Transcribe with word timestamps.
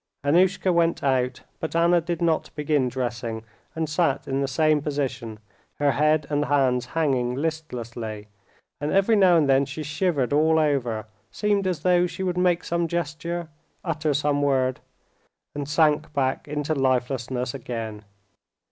Annushka 0.23 0.73
went 0.73 1.03
out, 1.03 1.41
but 1.59 1.75
Anna 1.75 2.01
did 2.01 2.23
not 2.23 2.49
begin 2.55 2.89
dressing, 2.89 3.43
and 3.75 3.87
sat 3.87 4.27
in 4.27 4.41
the 4.41 4.47
same 4.47 4.81
position, 4.81 5.37
her 5.75 5.91
head 5.91 6.25
and 6.31 6.45
hands 6.45 6.87
hanging 6.97 7.35
listlessly, 7.35 8.27
and 8.79 8.91
every 8.91 9.15
now 9.15 9.37
and 9.37 9.47
then 9.47 9.63
she 9.63 9.83
shivered 9.83 10.33
all 10.33 10.57
over, 10.57 11.05
seemed 11.29 11.67
as 11.67 11.81
though 11.81 12.07
she 12.07 12.23
would 12.23 12.35
make 12.35 12.63
some 12.63 12.87
gesture, 12.87 13.49
utter 13.83 14.11
some 14.15 14.41
word, 14.41 14.79
and 15.53 15.69
sank 15.69 16.11
back 16.15 16.47
into 16.47 16.73
lifelessness 16.73 17.53
again. 17.53 18.03